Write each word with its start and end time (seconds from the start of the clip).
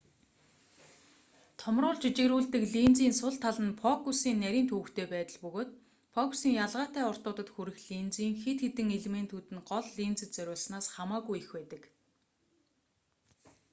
томруулж 1.61 1.99
жижигрүүлдэг 2.03 2.63
линзийн 2.75 3.13
сул 3.21 3.35
тал 3.43 3.57
нь 3.65 3.77
фокусын 3.81 4.37
нарийн 4.43 4.67
төвөгтэй 4.69 5.05
байдал 5.13 5.39
бөгөөд 5.43 5.69
фокусын 6.15 6.53
ялгаатай 6.65 7.03
уртуудад 7.11 7.49
хүрэх 7.51 7.77
линзийн 7.89 8.33
хэд 8.43 8.57
хэдэн 8.63 8.89
элементүүд 8.97 9.47
нь 9.55 9.65
гол 9.69 9.87
линзэд 9.97 10.31
зориулснаас 10.35 10.85
хамаагүй 10.95 11.35
их 11.41 11.49
байдаг 11.55 11.83